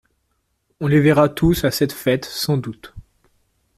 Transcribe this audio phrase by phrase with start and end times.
[0.79, 2.95] On les verra tous à cette fête sans doute.